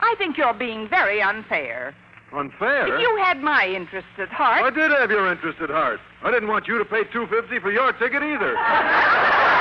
I 0.00 0.14
think 0.18 0.36
you're 0.36 0.52
being 0.54 0.88
very 0.88 1.22
unfair. 1.22 1.94
Unfair? 2.32 2.94
If 2.94 3.00
you 3.00 3.16
had 3.22 3.38
my 3.38 3.66
interests 3.66 4.10
at 4.18 4.28
heart. 4.28 4.62
I 4.62 4.70
did 4.70 4.90
have 4.90 5.10
your 5.10 5.30
interest 5.30 5.58
at 5.60 5.70
heart. 5.70 6.00
I 6.22 6.30
didn't 6.30 6.48
want 6.48 6.66
you 6.66 6.78
to 6.78 6.84
pay 6.84 7.04
two 7.12 7.26
fifty 7.28 7.60
for 7.60 7.70
your 7.70 7.92
ticket 7.92 8.22
either. 8.22 8.56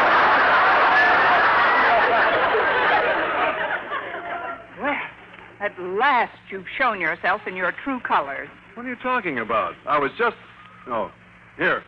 Well, 4.82 4.98
at 5.60 5.80
last 5.80 6.36
you've 6.50 6.66
shown 6.76 7.00
yourself 7.00 7.42
in 7.46 7.56
your 7.56 7.72
true 7.84 8.00
colors. 8.00 8.50
What 8.76 8.86
are 8.86 8.90
you 8.90 8.96
talking 8.96 9.40
about? 9.40 9.76
I 9.86 10.00
was 10.00 10.12
just. 10.18 10.36
Oh, 10.88 11.12
here. 11.58 11.84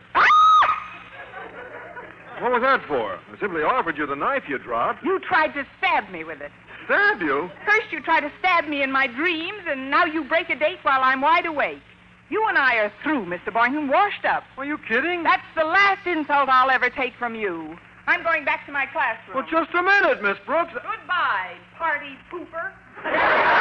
What 2.40 2.52
was 2.52 2.62
that 2.62 2.84
for? 2.86 3.14
I 3.14 3.40
simply 3.40 3.62
offered 3.62 3.96
you 3.96 4.06
the 4.06 4.16
knife 4.16 4.42
you 4.48 4.58
dropped. 4.58 5.04
You 5.04 5.18
tried 5.20 5.54
to 5.54 5.64
stab 5.78 6.10
me 6.10 6.24
with 6.24 6.40
it. 6.40 6.50
Stab 6.86 7.22
you? 7.22 7.50
First 7.64 7.90
you 7.90 8.02
try 8.02 8.20
to 8.20 8.30
stab 8.38 8.68
me 8.68 8.82
in 8.82 8.92
my 8.92 9.06
dreams, 9.06 9.62
and 9.66 9.90
now 9.90 10.04
you 10.04 10.24
break 10.24 10.50
a 10.50 10.56
date 10.56 10.78
while 10.82 11.00
I'm 11.02 11.20
wide 11.20 11.46
awake. 11.46 11.80
You 12.28 12.46
and 12.48 12.58
I 12.58 12.76
are 12.76 12.92
through, 13.02 13.26
Mr. 13.26 13.52
Boynton, 13.52 13.88
washed 13.88 14.24
up. 14.24 14.44
Are 14.58 14.64
you 14.64 14.78
kidding? 14.88 15.22
That's 15.22 15.46
the 15.56 15.64
last 15.64 16.06
insult 16.06 16.48
I'll 16.48 16.70
ever 16.70 16.90
take 16.90 17.14
from 17.18 17.34
you. 17.34 17.78
I'm 18.06 18.22
going 18.22 18.44
back 18.44 18.66
to 18.66 18.72
my 18.72 18.86
classroom. 18.86 19.36
Well, 19.36 19.46
just 19.50 19.74
a 19.74 19.82
minute, 19.82 20.22
Miss 20.22 20.36
Brooks. 20.44 20.72
Goodbye, 20.74 21.54
party 21.78 22.18
pooper. 22.30 22.72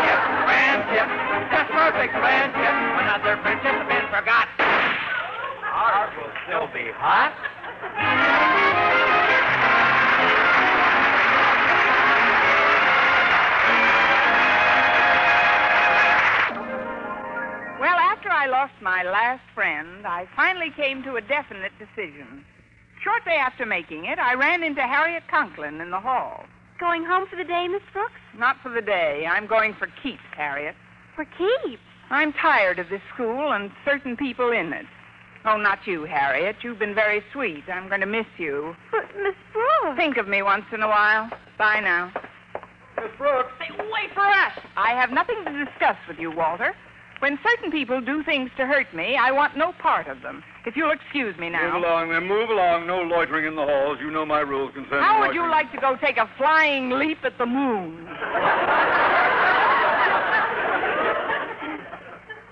Friendship, 0.00 1.04
friendship, 1.04 1.08
just 1.52 1.70
perfect 1.72 2.12
friendship. 2.16 2.74
When 2.96 3.06
other 3.08 3.36
friendships 3.42 3.76
have 3.76 3.88
been 3.88 4.08
forgot, 4.08 4.48
ours 4.58 6.12
will 6.16 6.32
still 6.46 6.66
be 6.72 6.90
hot. 6.96 7.36
Well, 17.80 17.98
after 17.98 18.30
I 18.30 18.46
lost 18.46 18.72
my 18.80 19.02
last 19.02 19.42
friend, 19.54 20.06
I 20.06 20.26
finally 20.36 20.70
came 20.76 21.02
to 21.02 21.16
a 21.16 21.20
definite 21.20 21.72
decision. 21.78 22.44
Shortly 23.02 23.32
after 23.32 23.66
making 23.66 24.04
it, 24.06 24.18
I 24.18 24.34
ran 24.34 24.62
into 24.62 24.82
Harriet 24.82 25.24
Conklin 25.30 25.80
in 25.80 25.90
the 25.90 26.00
hall. 26.00 26.44
Going 26.80 27.04
home 27.04 27.26
for 27.28 27.36
the 27.36 27.44
day, 27.44 27.68
Miss 27.68 27.82
Brooks? 27.92 28.20
Not 28.38 28.56
for 28.62 28.70
the 28.70 28.80
day. 28.80 29.26
I'm 29.30 29.46
going 29.46 29.74
for 29.74 29.86
keeps, 30.02 30.22
Harriet. 30.34 30.74
For 31.14 31.26
keeps. 31.26 31.82
I'm 32.08 32.32
tired 32.32 32.78
of 32.78 32.88
this 32.88 33.02
school 33.12 33.52
and 33.52 33.70
certain 33.84 34.16
people 34.16 34.50
in 34.50 34.72
it. 34.72 34.86
Oh, 35.44 35.58
not 35.58 35.86
you, 35.86 36.04
Harriet. 36.04 36.56
You've 36.62 36.78
been 36.78 36.94
very 36.94 37.22
sweet. 37.32 37.64
I'm 37.70 37.88
going 37.88 38.00
to 38.00 38.06
miss 38.06 38.26
you. 38.38 38.74
But, 38.90 39.04
Miss 39.22 39.34
Brooks. 39.52 39.96
Think 39.98 40.16
of 40.16 40.26
me 40.26 40.42
once 40.42 40.64
in 40.72 40.82
a 40.82 40.88
while. 40.88 41.30
Bye 41.58 41.80
now. 41.80 42.12
Miss 42.96 43.10
Brooks. 43.18 43.52
Hey, 43.60 43.74
wait 43.76 44.14
for 44.14 44.26
us. 44.26 44.52
I 44.76 44.92
have 44.92 45.10
nothing 45.10 45.44
to 45.44 45.64
discuss 45.64 45.96
with 46.08 46.18
you, 46.18 46.30
Walter. 46.30 46.74
When 47.20 47.38
certain 47.46 47.70
people 47.70 48.00
do 48.00 48.22
things 48.24 48.50
to 48.56 48.66
hurt 48.66 48.92
me, 48.94 49.16
I 49.16 49.30
want 49.30 49.56
no 49.56 49.72
part 49.72 50.08
of 50.08 50.22
them. 50.22 50.42
If 50.64 50.74
you'll 50.74 50.90
excuse 50.90 51.36
me 51.38 51.50
now. 51.50 51.74
Move 51.74 51.84
along, 51.84 52.10
then. 52.10 52.26
Move 52.26 52.48
along. 52.48 52.86
No 52.86 53.02
loitering 53.02 53.46
in 53.46 53.56
the 53.56 53.64
halls. 53.64 53.98
You 54.00 54.10
know 54.10 54.24
my 54.24 54.40
rules 54.40 54.72
concerning 54.74 55.04
How 55.04 55.20
would 55.20 55.34
you 55.34 55.48
like 55.48 55.70
to 55.72 55.78
go 55.78 55.96
take 56.00 56.16
a 56.16 56.28
flying 56.38 56.90
leap 56.90 57.18
at 57.22 57.36
the 57.36 57.44
moon? 57.44 58.06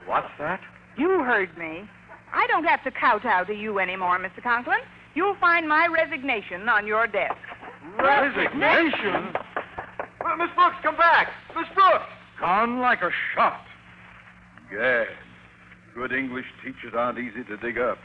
What's 0.07 0.29
that? 0.39 0.61
You 0.99 1.23
heard 1.25 1.57
me. 1.57 1.89
I 2.33 2.47
don't 2.49 2.65
have 2.65 2.85
to 2.85 2.91
kowtow 2.91 3.45
to 3.45 3.55
you 3.55 3.79
anymore, 3.79 4.19
Mr. 4.19 4.43
Conklin. 4.43 4.79
You'll 5.15 5.37
find 5.41 5.67
my 5.67 5.87
resignation 5.87 6.69
on 6.69 6.87
your 6.87 7.07
desk. 7.07 7.37
Resignation? 7.99 9.33
Well, 10.23 10.37
Miss 10.37 10.51
Brooks, 10.55 10.77
come 10.83 10.97
back. 10.97 11.29
Miss 11.57 11.67
Brooks. 11.75 12.05
Gone 12.41 12.81
like 12.81 13.01
a 13.01 13.11
shot. 13.35 13.65
Gad. 14.71 15.09
Good 15.95 16.13
English 16.13 16.47
teachers 16.65 16.95
aren't 16.95 17.19
easy 17.19 17.45
to 17.45 17.57
dig 17.57 17.79
up. 17.79 17.99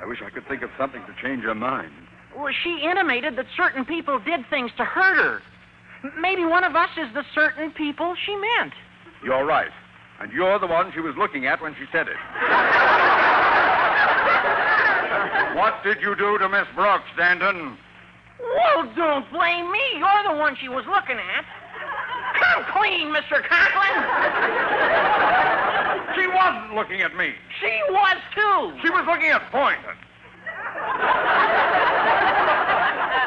I 0.00 0.06
wish 0.06 0.22
I 0.24 0.30
could 0.30 0.46
think 0.46 0.62
of 0.62 0.70
something 0.78 1.02
to 1.06 1.14
change 1.22 1.42
her 1.44 1.54
mind. 1.54 1.92
Well, 2.36 2.52
she 2.62 2.80
intimated 2.88 3.36
that 3.36 3.46
certain 3.56 3.84
people 3.84 4.18
did 4.20 4.48
things 4.48 4.70
to 4.76 4.84
hurt 4.84 5.16
her. 5.16 5.42
Maybe 6.20 6.44
one 6.44 6.62
of 6.62 6.76
us 6.76 6.90
is 6.96 7.12
the 7.14 7.24
certain 7.34 7.72
people 7.72 8.14
she 8.24 8.36
meant. 8.36 8.72
You're 9.24 9.44
right. 9.44 9.70
And 10.20 10.32
you're 10.32 10.58
the 10.58 10.66
one 10.66 10.92
she 10.92 11.00
was 11.00 11.16
looking 11.16 11.46
at 11.46 11.60
when 11.60 11.74
she 11.74 11.84
said 11.90 12.06
it. 12.08 12.16
what 15.56 15.82
did 15.82 16.00
you 16.00 16.14
do 16.14 16.38
to 16.38 16.48
Miss 16.48 16.66
Brooks, 16.74 17.08
Denton? 17.16 17.76
Well, 18.40 18.92
don't 18.94 19.30
blame 19.32 19.70
me. 19.70 19.80
You're 19.96 20.22
the 20.28 20.36
one 20.38 20.56
she 20.60 20.68
was 20.68 20.84
looking 20.86 21.18
at. 21.18 21.44
Come 22.38 22.64
clean, 22.72 23.08
Mr. 23.08 23.42
Conklin. 23.48 24.04
She 26.14 26.26
wasn't 26.26 26.74
looking 26.74 27.02
at 27.02 27.14
me. 27.16 27.34
She 27.60 27.72
was, 27.90 28.16
too. 28.34 28.72
She 28.82 28.90
was 28.90 29.04
looking 29.06 29.30
at 29.30 29.50
Boynton. 29.52 29.96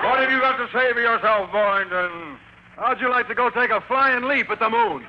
what 0.03 0.19
have 0.19 0.31
you 0.31 0.39
got 0.39 0.57
to 0.57 0.67
say 0.73 0.93
for 0.93 1.01
yourself, 1.01 1.51
Boynton? 1.51 2.37
How'd 2.77 2.99
you 2.99 3.09
like 3.09 3.27
to 3.27 3.35
go 3.35 3.49
take 3.49 3.69
a 3.69 3.81
flying 3.81 4.23
leap 4.23 4.49
at 4.49 4.59
the 4.59 4.69
moon? 4.69 5.05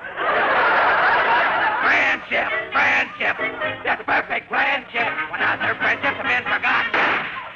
Friendship, 1.81 2.53
friendship, 2.73 3.37
just 3.85 4.05
perfect 4.05 4.49
friendship. 4.49 5.09
When 5.31 5.41
other 5.41 5.75
friendships 5.81 6.17
have 6.17 6.29
been 6.29 6.45
forgot, 6.45 6.87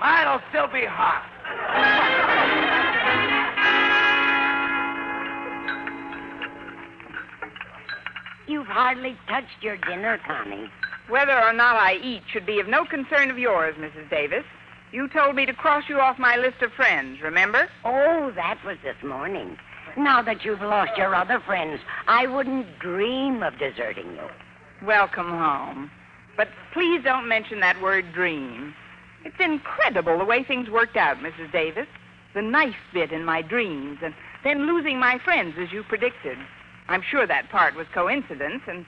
mine'll 0.01 0.41
still 0.51 0.69
be 0.69 0.87
hot. 0.87 2.06
You've 8.47 8.67
hardly 8.67 9.17
touched 9.29 9.63
your 9.63 9.77
dinner, 9.77 10.19
Connie. 10.25 10.71
Whether 11.09 11.37
or 11.37 11.53
not 11.53 11.77
I 11.77 11.97
eat 11.97 12.23
should 12.33 12.47
be 12.47 12.61
of 12.61 12.69
no 12.69 12.85
concern 12.85 13.31
of 13.31 13.39
yours, 13.39 13.75
Mrs. 13.77 14.09
Davis. 14.09 14.45
You 14.93 15.09
told 15.09 15.35
me 15.35 15.47
to 15.47 15.53
cross 15.53 15.85
you 15.89 15.99
off 15.99 16.19
my 16.19 16.37
list 16.37 16.63
of 16.63 16.73
friends, 16.73 17.21
remember? 17.21 17.69
Oh, 17.85 18.33
that 18.37 18.59
was 18.65 18.77
this 18.85 19.03
morning. 19.03 19.59
Now 19.97 20.23
that 20.23 20.45
you've 20.45 20.61
lost 20.61 20.97
your 20.97 21.15
other 21.15 21.41
friends, 21.41 21.81
I 22.07 22.27
wouldn't 22.27 22.79
dream 22.79 23.43
of 23.43 23.59
deserting 23.59 24.13
you. 24.13 24.87
Welcome 24.87 25.31
home. 25.31 25.91
But 26.37 26.49
please 26.73 27.03
don't 27.03 27.29
mention 27.29 27.61
that 27.61 27.81
word 27.83 28.13
dream. 28.13 28.75
It's 29.25 29.41
incredible 29.41 30.19
the 30.19 30.25
way 30.25 30.45
things 30.45 30.71
worked 30.71 30.97
out, 30.97 31.19
Mrs. 31.19 31.51
Davis. 31.51 31.89
The 32.35 32.43
knife 32.43 32.77
bit 32.93 33.11
in 33.11 33.25
my 33.25 33.43
dreams, 33.43 33.99
and 34.03 34.15
then 34.45 34.67
losing 34.67 35.01
my 35.01 35.19
friends 35.19 35.55
as 35.59 35.73
you 35.73 35.83
predicted. 35.83 36.39
I'm 36.89 37.03
sure 37.11 37.27
that 37.27 37.51
part 37.51 37.75
was 37.75 37.87
coincidence, 37.93 38.63
and 38.69 38.87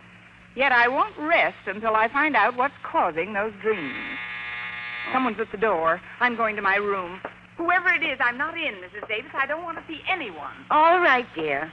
yet 0.54 0.72
I 0.72 0.88
won't 0.88 1.16
rest 1.18 1.66
until 1.66 1.94
I 1.94 2.08
find 2.08 2.36
out 2.36 2.56
what's 2.56 2.74
causing 2.82 3.32
those 3.32 3.52
dreams. 3.62 4.18
Someone's 5.12 5.40
at 5.40 5.50
the 5.50 5.58
door. 5.58 6.00
I'm 6.20 6.36
going 6.36 6.56
to 6.56 6.62
my 6.62 6.76
room. 6.76 7.20
Whoever 7.56 7.88
it 7.88 8.04
is, 8.04 8.18
I'm 8.20 8.38
not 8.38 8.56
in, 8.56 8.74
Mrs. 8.74 9.08
Davis. 9.08 9.32
I 9.34 9.46
don't 9.46 9.64
want 9.64 9.78
to 9.78 9.84
see 9.88 10.00
anyone. 10.08 10.52
All 10.70 11.00
right, 11.00 11.26
dear. 11.34 11.72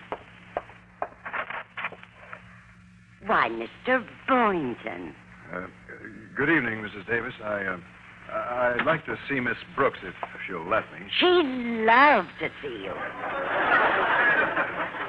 Why, 3.27 3.49
Mr. 3.49 4.05
Boynton. 4.27 5.13
Uh, 5.53 5.67
good 6.35 6.49
evening, 6.49 6.81
Mrs. 6.81 7.07
Davis. 7.07 7.33
I, 7.43 7.65
uh, 7.65 7.77
I'd 8.31 8.85
like 8.85 9.05
to 9.05 9.15
see 9.29 9.39
Miss 9.39 9.57
Brooks 9.75 9.99
if, 10.03 10.13
if 10.23 10.41
she'll 10.47 10.67
let 10.67 10.83
me. 10.91 10.99
She'd 11.19 11.85
love 11.85 12.25
to 12.39 12.49
see 12.61 12.83
you. 12.83 12.93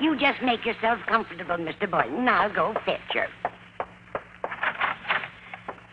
You 0.01 0.19
just 0.19 0.43
make 0.43 0.65
yourself 0.65 0.99
comfortable, 1.09 1.57
Mr. 1.57 1.91
Boynton. 1.91 2.29
I'll 2.29 2.53
go 2.53 2.75
fetch 2.85 3.01
her. 3.15 3.29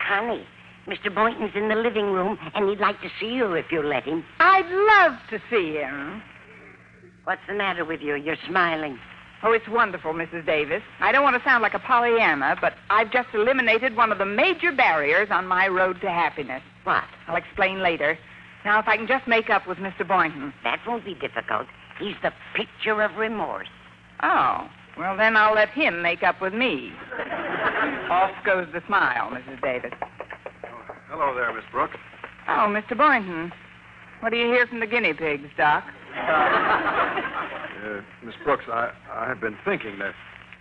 Connie, 0.06 0.46
Mr. 0.86 1.14
Boynton's 1.14 1.52
in 1.54 1.68
the 1.68 1.74
living 1.74 2.12
room, 2.12 2.38
and 2.54 2.68
he'd 2.68 2.80
like 2.80 3.00
to 3.00 3.08
see 3.18 3.32
you 3.34 3.54
if 3.54 3.66
you'll 3.72 3.88
let 3.88 4.04
him. 4.04 4.22
I'd 4.40 4.68
love 4.68 5.18
to 5.30 5.38
see 5.48 5.72
him. 5.72 6.22
What's 7.24 7.40
the 7.48 7.54
matter 7.54 7.86
with 7.86 8.02
you? 8.02 8.14
You're 8.16 8.36
smiling. 8.46 8.98
Oh, 9.42 9.52
it's 9.52 9.68
wonderful, 9.68 10.12
Mrs. 10.12 10.44
Davis. 10.44 10.82
I 11.00 11.10
don't 11.10 11.22
want 11.22 11.36
to 11.36 11.42
sound 11.42 11.62
like 11.62 11.74
a 11.74 11.78
Pollyanna, 11.78 12.56
but 12.60 12.74
I've 12.90 13.10
just 13.10 13.28
eliminated 13.32 13.96
one 13.96 14.12
of 14.12 14.18
the 14.18 14.26
major 14.26 14.72
barriers 14.72 15.28
on 15.30 15.46
my 15.46 15.68
road 15.68 16.00
to 16.02 16.10
happiness. 16.10 16.62
What? 16.84 17.04
I'll 17.26 17.36
explain 17.36 17.80
later. 17.80 18.18
Now, 18.66 18.78
if 18.78 18.88
I 18.88 18.96
can 18.96 19.06
just 19.06 19.26
make 19.26 19.48
up 19.48 19.66
with 19.66 19.78
Mr. 19.78 20.06
Boynton. 20.06 20.52
That 20.62 20.80
won't 20.86 21.04
be 21.04 21.14
difficult. 21.14 21.66
He's 21.98 22.16
the 22.22 22.32
picture 22.54 23.02
of 23.02 23.16
remorse. 23.16 23.68
Oh, 24.24 24.68
well, 24.98 25.16
then 25.18 25.36
I'll 25.36 25.54
let 25.54 25.68
him 25.68 26.00
make 26.00 26.22
up 26.22 26.40
with 26.40 26.54
me. 26.54 26.92
Off 28.10 28.30
goes 28.44 28.66
the 28.72 28.82
smile, 28.86 29.30
Mrs. 29.30 29.60
Davis. 29.60 29.92
Hello 31.10 31.34
there, 31.34 31.52
Miss 31.52 31.64
Brooks. 31.70 31.98
Oh, 32.48 32.66
Mr. 32.68 32.96
Boynton. 32.96 33.52
What 34.20 34.30
do 34.30 34.38
you 34.38 34.46
hear 34.46 34.66
from 34.66 34.80
the 34.80 34.86
guinea 34.86 35.12
pigs, 35.12 35.50
Doc? 35.58 35.84
Uh, 36.16 38.00
Miss 38.22 38.34
Brooks, 38.44 38.64
I, 38.66 38.92
I've 39.12 39.42
been 39.42 39.58
thinking 39.62 39.98
that 39.98 40.14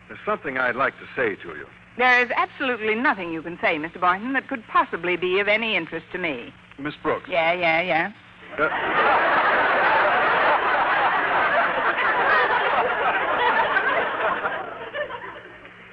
there's 0.09 0.19
something 0.25 0.57
I'd 0.57 0.75
like 0.75 0.95
to 0.95 1.05
say 1.15 1.35
to 1.41 1.49
you. 1.55 1.65
There 1.97 2.21
is 2.21 2.29
absolutely 2.35 2.95
nothing 2.95 3.31
you 3.31 3.41
can 3.41 3.57
say, 3.61 3.77
Mr. 3.77 4.01
Boynton, 4.01 4.33
that 4.33 4.49
could 4.49 4.65
possibly 4.67 5.15
be 5.15 5.39
of 5.39 5.47
any 5.47 5.77
interest 5.77 6.07
to 6.11 6.17
me. 6.17 6.53
Miss 6.77 6.95
Brooks. 7.01 7.29
Yeah, 7.29 7.53
yeah, 7.53 7.81
yeah. 7.81 8.11
Uh, 8.59 9.42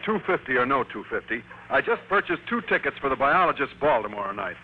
Two 0.04 0.18
fifty 0.26 0.56
or 0.56 0.64
no 0.64 0.84
two 0.84 1.04
fifty. 1.10 1.42
I 1.68 1.80
just 1.80 2.00
purchased 2.08 2.42
two 2.48 2.62
tickets 2.62 2.96
for 3.00 3.08
the 3.10 3.16
biologist's 3.16 3.74
ball 3.80 4.02
tomorrow 4.02 4.32
night. 4.32 4.56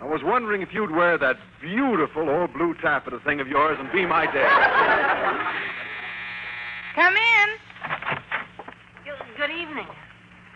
I 0.00 0.04
was 0.06 0.22
wondering 0.24 0.62
if 0.62 0.72
you'd 0.72 0.90
wear 0.90 1.18
that 1.18 1.36
beautiful 1.60 2.28
old 2.28 2.52
blue 2.54 2.74
taffeta 2.74 3.20
thing 3.20 3.40
of 3.40 3.48
yours 3.48 3.76
and 3.78 3.90
be 3.92 4.06
my 4.06 4.24
dad. 4.26 5.54
Come 6.94 7.14
in. 7.14 7.60
Good 9.36 9.50
evening. 9.50 9.86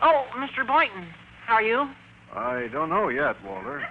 Oh, 0.03 0.26
Mr. 0.37 0.67
Boynton, 0.67 1.07
how 1.47 1.55
are 1.55 1.62
you? 1.62 1.88
I 2.35 2.69
don't 2.73 2.91
know 2.91 3.09
yet, 3.09 3.43
Walter. 3.45 3.87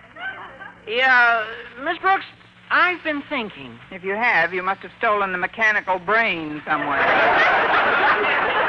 Yeah, 0.87 1.45
Miss 1.83 1.97
Brooks, 1.99 2.25
I've 2.69 3.03
been 3.03 3.23
thinking. 3.29 3.79
If 3.91 4.03
you 4.03 4.15
have, 4.15 4.53
you 4.53 4.61
must 4.61 4.81
have 4.81 4.91
stolen 4.99 5.31
the 5.31 5.37
mechanical 5.37 5.97
brain 5.99 6.61
somewhere. 6.67 8.59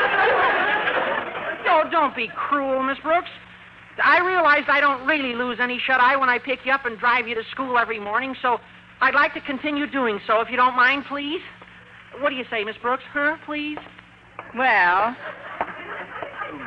Don't 1.94 2.16
be 2.16 2.28
cruel, 2.34 2.82
Miss 2.82 2.98
Brooks. 3.04 3.28
I 4.02 4.18
realize 4.18 4.64
I 4.66 4.80
don't 4.80 5.06
really 5.06 5.32
lose 5.32 5.58
any 5.60 5.78
shut 5.86 6.00
eye 6.00 6.16
when 6.16 6.28
I 6.28 6.40
pick 6.40 6.58
you 6.64 6.72
up 6.72 6.86
and 6.86 6.98
drive 6.98 7.28
you 7.28 7.36
to 7.36 7.42
school 7.52 7.78
every 7.78 8.00
morning, 8.00 8.34
so 8.42 8.58
I'd 9.00 9.14
like 9.14 9.32
to 9.34 9.40
continue 9.40 9.86
doing 9.88 10.18
so, 10.26 10.40
if 10.40 10.50
you 10.50 10.56
don't 10.56 10.74
mind, 10.74 11.04
please. 11.08 11.40
What 12.18 12.30
do 12.30 12.34
you 12.34 12.46
say, 12.50 12.64
Miss 12.64 12.74
Brooks? 12.82 13.04
Huh, 13.12 13.36
please? 13.46 13.78
Well, 14.56 15.14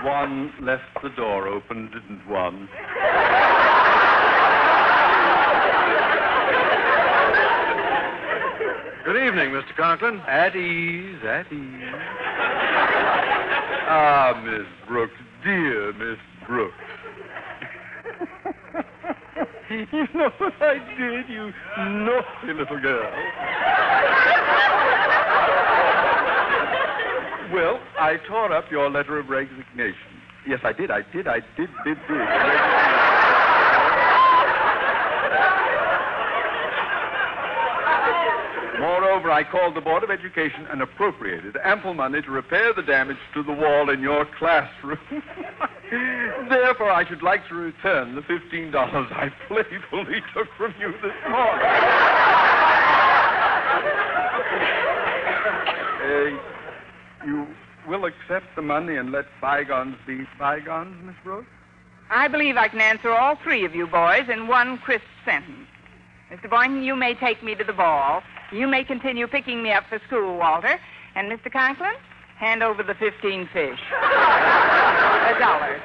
One 0.05 0.53
left 0.61 0.83
the 1.03 1.09
door 1.09 1.49
open, 1.49 1.91
didn't 1.91 2.25
one? 2.29 2.69
Good 9.07 9.25
evening, 9.25 9.51
Mr. 9.51 9.73
Conklin. 9.77 10.19
At 10.27 10.53
ease, 10.53 11.23
at 11.23 11.49
ease. 11.49 11.93
Ah, 13.87 14.43
Miss 14.43 14.67
Brooks, 14.85 15.13
dear 15.45 15.93
Miss 15.93 16.17
Brooks. 16.45 16.75
you 19.69 20.07
know 20.13 20.29
what 20.37 20.61
I 20.61 20.79
did, 20.99 21.29
you 21.29 21.53
naughty 21.77 22.51
little 22.51 22.81
girl? 22.81 23.13
well, 27.53 27.79
I 27.97 28.17
tore 28.27 28.51
up 28.51 28.69
your 28.69 28.89
letter 28.89 29.19
of 29.19 29.29
resignation. 29.29 29.95
Yes, 30.45 30.59
I 30.65 30.73
did, 30.73 30.91
I 30.91 31.03
did, 31.13 31.29
I 31.29 31.39
did, 31.55 31.69
did, 31.85 31.97
did. 32.09 32.76
Moreover, 39.17 39.33
I 39.33 39.49
called 39.49 39.73
the 39.73 39.81
Board 39.81 40.03
of 40.03 40.11
Education 40.11 40.67
and 40.69 40.79
appropriated 40.79 41.57
ample 41.63 41.95
money 41.95 42.21
to 42.21 42.29
repair 42.29 42.71
the 42.71 42.83
damage 42.83 43.17
to 43.33 43.41
the 43.41 43.51
wall 43.51 43.89
in 43.89 43.99
your 43.99 44.27
classroom. 44.37 44.99
Therefore, 46.47 46.91
I 46.91 47.03
should 47.09 47.23
like 47.23 47.47
to 47.47 47.55
return 47.55 48.13
the 48.13 48.21
$15 48.21 48.75
I 48.75 49.29
playfully 49.47 50.21
took 50.35 50.47
from 50.55 50.75
you 50.79 50.91
this 51.01 51.15
morning. 51.27 51.67
Uh, 56.07 57.25
you 57.25 57.45
will 57.85 58.05
accept 58.05 58.45
the 58.55 58.61
money 58.61 58.95
and 58.95 59.11
let 59.11 59.25
bygones 59.41 59.97
be 60.07 60.25
bygones, 60.39 60.95
Miss 61.05 61.15
Brooks? 61.21 61.47
I 62.09 62.29
believe 62.29 62.55
I 62.55 62.69
can 62.69 62.79
answer 62.79 63.11
all 63.11 63.35
three 63.35 63.65
of 63.65 63.75
you 63.75 63.87
boys 63.87 64.29
in 64.31 64.47
one 64.47 64.77
crisp 64.77 65.03
sentence. 65.25 65.67
Mr. 66.31 66.49
Boynton, 66.49 66.83
you 66.83 66.95
may 66.95 67.13
take 67.13 67.43
me 67.43 67.55
to 67.55 67.63
the 67.65 67.73
ball. 67.73 68.23
You 68.51 68.67
may 68.67 68.83
continue 68.83 69.27
picking 69.27 69.61
me 69.61 69.71
up 69.71 69.83
for 69.89 69.99
school, 70.07 70.37
Walter. 70.37 70.79
And 71.15 71.31
Mr. 71.31 71.51
Conklin, 71.51 71.93
hand 72.37 72.63
over 72.63 72.83
the 72.83 72.93
15 72.93 73.49
fish. 73.51 73.79
A 73.91 75.39
dollar. 75.39 75.81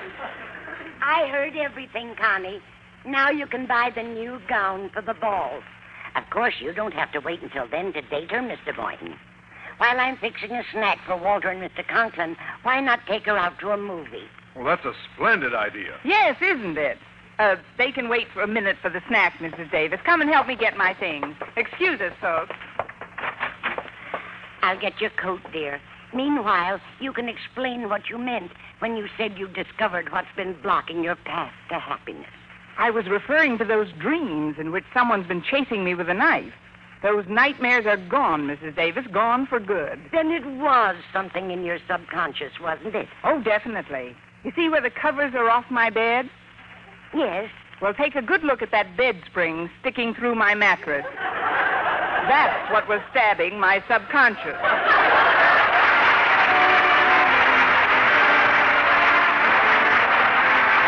I 1.03 1.27
heard 1.31 1.57
everything, 1.57 2.15
Connie. 2.17 2.61
Now 3.05 3.31
you 3.31 3.47
can 3.47 3.67
buy 3.67 3.91
the 3.95 4.03
new 4.03 4.41
gown 4.49 4.91
for 4.91 5.03
the 5.03 5.15
ball. 5.15 5.61
Of 6.15 6.25
course, 6.31 6.55
you 6.61 6.73
don't 6.73 6.95
have 6.95 7.11
to 7.13 7.21
wait 7.21 7.43
until 7.43 7.67
then 7.67 7.93
to 7.95 8.03
date 8.03 8.31
her, 8.31 8.41
Mr. 8.41 8.77
Boynton. 8.77 9.17
While 9.79 9.99
I'm 9.99 10.17
fixing 10.19 10.53
a 10.53 10.63
snack 10.71 10.99
for 11.07 11.17
Walter 11.17 11.49
and 11.49 11.61
Mr. 11.63 11.87
Conklin, 11.87 12.37
why 12.63 12.81
not 12.81 13.01
take 13.09 13.25
her 13.27 13.37
out 13.37 13.59
to 13.61 13.71
a 13.71 13.77
movie? 13.77 14.29
Well, 14.55 14.67
that's 14.67 14.85
a 14.85 14.93
splendid 15.15 15.55
idea. 15.55 15.99
Yes, 16.05 16.37
isn't 16.41 16.77
it? 16.77 16.99
Uh, 17.39 17.57
they 17.79 17.91
can 17.91 18.09
wait 18.09 18.27
for 18.33 18.43
a 18.43 18.47
minute 18.47 18.77
for 18.81 18.91
the 18.91 19.01
snack, 19.09 19.35
Mrs. 19.39 19.71
Davis. 19.71 20.01
Come 20.05 20.21
and 20.21 20.31
help 20.31 20.47
me 20.47 20.57
get 20.57 20.77
my 20.77 20.95
things. 20.95 21.35
Excuse 21.57 22.01
us, 22.01 22.13
folks. 22.21 22.55
I'll 24.63 24.79
get 24.79 25.01
your 25.01 25.11
coat, 25.11 25.41
dear. 25.53 25.81
Meanwhile, 26.15 26.81
you 27.01 27.13
can 27.13 27.29
explain 27.29 27.89
what 27.89 28.11
you 28.11 28.19
meant 28.19 28.53
when 28.81 28.97
you 28.97 29.09
said 29.17 29.39
you 29.39 29.49
discovered 29.49 30.13
what's 30.13 30.29
been 30.37 30.55
blocking 30.63 31.03
your 31.03 31.17
path 31.17 31.53
to 31.71 31.79
happiness. 31.79 32.29
I 32.79 32.91
was 32.91 33.07
referring 33.07 33.59
to 33.59 33.65
those 33.65 33.89
dreams 33.99 34.57
in 34.59 34.73
which 34.73 34.85
someone's 34.95 35.27
been 35.27 35.43
chasing 35.43 35.85
me 35.85 35.95
with 35.95 36.09
a 36.09 36.15
knife. 36.15 36.53
Those 37.03 37.25
nightmares 37.29 37.87
are 37.87 37.97
gone, 37.97 38.47
Mrs. 38.47 38.77
Davis, 38.77 39.07
gone 39.13 39.47
for 39.47 39.59
good. 39.59 40.01
Then 40.13 40.31
it 40.31 40.47
was 40.47 40.97
something 41.13 41.51
in 41.51 41.65
your 41.65 41.79
subconscious, 41.89 42.53
wasn't 42.61 42.95
it? 42.95 43.09
Oh, 43.25 43.43
definitely. 43.43 44.15
You 44.45 44.53
see 44.55 44.69
where 44.69 44.81
the 44.81 44.91
covers 44.91 45.35
are 45.35 45.51
off 45.51 45.65
my 45.71 45.91
bed? 45.91 46.31
Yes. 47.15 47.51
Well, 47.81 47.95
take 47.95 48.15
a 48.15 48.23
good 48.23 48.45
look 48.45 48.63
at 48.63 48.71
that 48.71 48.97
bed 48.97 49.21
spring 49.27 49.69
sticking 49.81 50.15
through 50.15 50.35
my 50.35 50.55
mattress. 50.55 51.05
That's 52.31 52.71
what 52.71 52.89
was 52.89 53.01
stabbing 53.11 53.59
my 53.59 53.83
subconscious. 53.91 54.55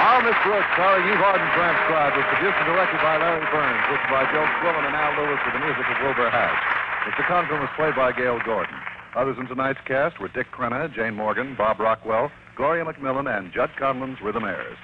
Our 0.04 0.22
Miss 0.22 0.38
Brooks, 0.46 0.70
starring 0.78 1.02
Eve 1.10 1.18
Arden, 1.18 1.50
transcribed, 1.58 2.14
was 2.14 2.26
produced 2.30 2.54
and 2.62 2.68
directed 2.70 3.02
by 3.02 3.18
Larry 3.18 3.42
Berns, 3.50 3.82
written 3.90 4.10
by 4.14 4.22
Joe 4.30 4.46
Quillan 4.62 4.86
and 4.86 4.94
Al 4.94 5.18
Lewis 5.18 5.42
with 5.42 5.58
the 5.58 5.64
music 5.66 5.82
of 5.90 5.98
Wilbur 6.06 6.30
Hatch. 6.30 6.62
Mr. 7.10 7.26
Conklin 7.26 7.58
was 7.58 7.74
played 7.74 7.98
by 7.98 8.12
Gale 8.14 8.38
Gordon. 8.46 8.78
Others 9.16 9.36
in 9.40 9.46
tonight's 9.48 9.82
cast 9.84 10.20
were 10.20 10.28
Dick 10.28 10.46
Crenna, 10.54 10.86
Jane 10.94 11.14
Morgan, 11.14 11.56
Bob 11.58 11.80
Rockwell, 11.80 12.30
Gloria 12.54 12.84
McMillan, 12.84 13.26
and 13.26 13.52
Judd 13.52 13.70
Conlon's 13.74 14.18
Rhythmaires. 14.22 14.78